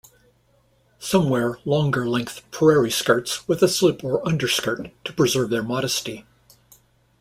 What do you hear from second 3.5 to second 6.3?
a slip or underskirt to preserve their modesty.